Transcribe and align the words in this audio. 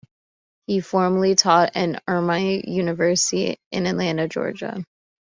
He 0.65 0.81
formerly 0.81 1.35
taught 1.35 1.75
at 1.75 2.01
Emory 2.07 2.63
University 2.65 3.59
in 3.71 3.85
Atlanta, 3.85 4.27
Georgia. 4.27 4.83